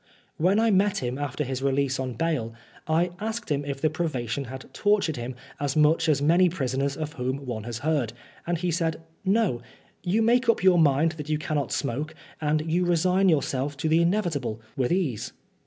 When 0.37 0.59
I 0.59 0.71
met 0.71 0.97
him 1.03 1.19
after 1.19 1.43
his 1.43 1.61
release 1.61 1.99
on 1.99 2.15
bail, 2.15 2.55
I 2.87 3.11
asked 3.19 3.49
him 3.51 3.63
if 3.63 3.79
the 3.79 3.89
privation 3.91 4.45
had 4.45 4.65
tortured 4.73 5.15
him 5.15 5.35
as 5.59 5.75
much 5.75 6.09
as 6.09 6.23
many 6.23 6.49
prisoners 6.49 6.97
of 6.97 7.13
whom 7.13 7.45
one 7.45 7.65
has 7.65 7.77
heard, 7.85 8.11
and 8.47 8.57
he 8.57 8.71
54 8.71 8.87
Oscar 8.87 8.97
Wilde 8.97 9.05
said, 9.11 9.29
"No. 9.31 9.61
You 10.01 10.21
make 10.23 10.49
up 10.49 10.63
your 10.63 10.79
mind 10.79 11.11
that 11.17 11.29
you 11.29 11.37
cannot 11.37 11.71
smoke, 11.71 12.15
and 12.41 12.61
you 12.65 12.83
resign 12.83 13.29
yourself 13.29 13.77
to 13.77 13.87
the 13.87 14.01
inevitable 14.01 14.59
with 14.75 14.91
ease." 14.91 15.33